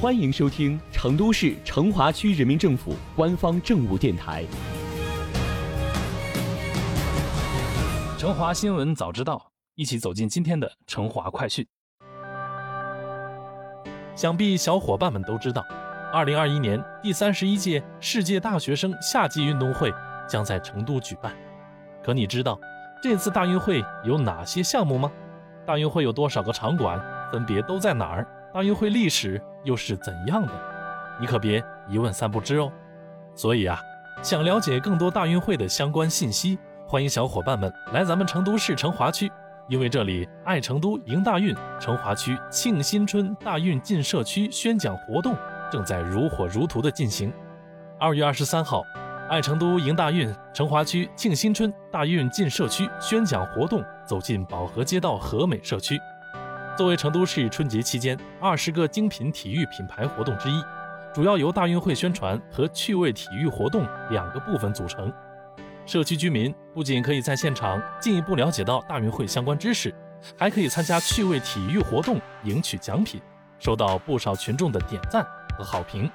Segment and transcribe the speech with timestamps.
[0.00, 4.44] 欢迎收听成都市成华区人民政府官方政务电台
[8.16, 9.34] 《成华新闻早知道》，
[9.74, 11.66] 一起走进今天的成华快讯。
[14.14, 15.66] 想必小伙伴们都知道，
[16.12, 19.92] 二零二一年第三十一届世界大学生夏季运动会
[20.28, 21.34] 将在成都举办。
[22.04, 22.56] 可你知道
[23.02, 25.10] 这次大运会有哪些项目吗？
[25.66, 27.02] 大运会有多少个场馆？
[27.32, 28.24] 分别都在哪儿？
[28.54, 30.52] 大运会历史又是怎样的？
[31.20, 32.70] 你可别一问三不知哦。
[33.34, 33.80] 所以啊，
[34.22, 39.30] 想了解更多大运会的相关信息，欢迎小伙伴们来咱们成都市成华区，
[39.68, 45.34] 因为这里爱成都迎大运，成华区庆新春大运进社区宣讲活动
[45.70, 47.32] 正在如火如荼的进行。
[48.00, 48.82] 二月二十三号，
[49.28, 55.98] 爱成都迎大运，成华区庆新春大运进社区宣讲活动走进宝和街道和美社区。
[56.78, 60.62] 作为成都市春节期间二十个精品体育品牌活动之一，
[61.12, 65.12] 主要由大运会宣传和趣味体育活动两个部分组成。
[65.84, 69.92] 社区居民不仅可以在现场进一步了解到大运会相关知识，
[70.38, 73.20] 还可以参加趣味体育活动，赢取奖品，
[73.58, 75.26] 收到不少群众的点赞
[75.58, 76.08] 和好评。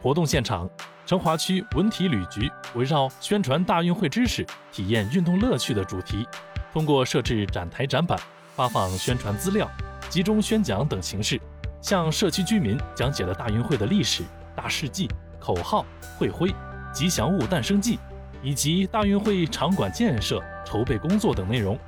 [0.00, 0.66] 活动现场，
[1.04, 6.26] 成华区文体旅局围绕宣传大运会知识、体验运动乐趣的主题，
[6.72, 8.18] 通过设置展台展板、
[8.56, 9.70] 发放宣传资料。
[10.08, 11.40] 集中宣讲等形式，
[11.80, 14.22] 向社区居民讲解了大运会的历史、
[14.56, 15.84] 大事记、口号、
[16.18, 16.52] 会徽、
[16.92, 17.98] 吉祥物诞生记，
[18.42, 21.78] 以及大运会场馆建设筹备工作等内容。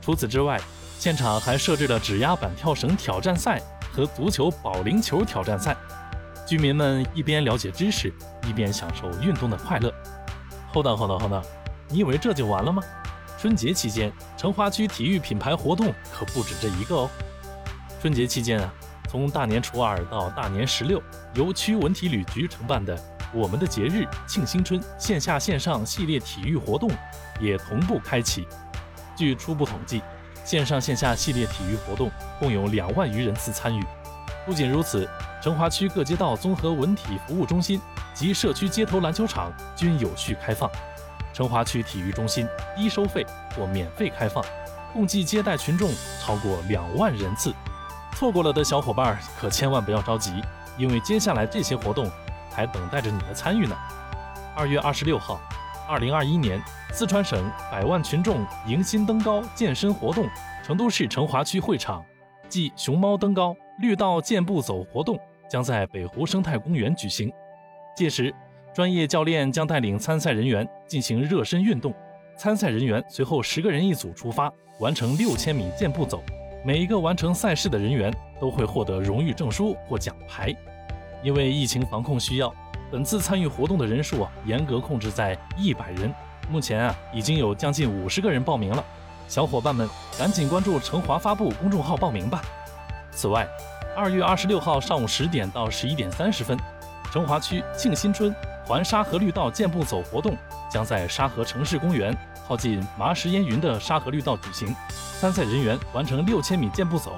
[0.00, 0.60] 除此之外，
[0.98, 3.60] 现场还设置了指压板跳绳挑战赛
[3.92, 5.76] 和足球保龄球挑战赛。
[6.46, 8.12] 居民们一边了解知识，
[8.46, 9.92] 一边享受运动的快乐。
[10.68, 11.42] 后等后等后等，
[11.88, 12.82] 你以为这就完了吗？
[13.38, 17.10] 春节期间，成华区体育品牌活动可不止这一个哦。
[18.04, 18.70] 春节期间啊，
[19.08, 21.02] 从大年初二到大年十六，
[21.32, 22.94] 由区文体旅局承办的
[23.32, 26.90] “我们的节日庆新春”线下线上系列体育活动
[27.40, 28.46] 也同步开启。
[29.16, 30.02] 据初步统计，
[30.44, 33.82] 线上线下系列体育活动共有两万余人次参与。
[34.44, 35.08] 不仅如此，
[35.42, 37.80] 成华区各街道综合文体服务中心
[38.12, 40.70] 及社区街头篮球场均有序开放。
[41.32, 42.46] 成华区体育中心
[42.76, 43.24] 低收费
[43.56, 44.44] 或免费开放，
[44.92, 45.90] 共计接待群众
[46.20, 47.50] 超过两万人次。
[48.14, 50.40] 错过了的小伙伴可千万不要着急，
[50.78, 52.08] 因为接下来这些活动
[52.50, 53.76] 还等待着你的参与呢。
[54.56, 55.40] 二月二十六号，
[55.88, 60.28] 二零二一年四川省百万群众迎新登高健身活动，
[60.62, 62.04] 成都市成华区会场
[62.48, 65.18] 暨熊猫登高绿道健步走活动
[65.50, 67.30] 将在北湖生态公园举行。
[67.96, 68.32] 届时，
[68.72, 71.92] 专业教练将带领参赛人员进行热身运动，
[72.38, 76.22] 参赛人员随后十个人一组出发，完成六千米健步走。
[76.66, 78.10] 每一个完成赛事的人员
[78.40, 80.54] 都会获得荣誉证书或奖牌。
[81.22, 82.50] 因为疫情防控需要，
[82.90, 86.10] 本次参与活动的人数啊严格控制在一百人。
[86.48, 88.82] 目前啊已经有将近五十个人报名了，
[89.28, 89.86] 小伙伴们
[90.18, 92.40] 赶紧关注成华发布公众号报名吧。
[93.10, 93.46] 此外，
[93.94, 96.58] 二月二十六号上午十点到十一点三十分，
[97.12, 98.34] 成华区庆新春
[98.66, 100.36] 环沙河绿道健步走活动
[100.70, 102.16] 将在沙河城市公园。
[102.46, 104.74] 靠近麻石烟云的沙河绿道举行，
[105.18, 107.16] 参赛人员完成六千米健步走。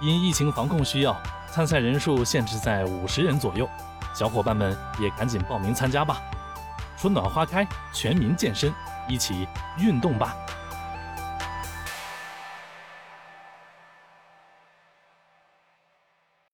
[0.00, 1.14] 因疫情防控需要，
[1.50, 3.68] 参赛人数限制在五十人左右，
[4.14, 6.22] 小伙伴们也赶紧报名参加吧。
[6.96, 8.72] 春暖花开，全民健身，
[9.06, 9.46] 一起
[9.78, 10.34] 运动吧。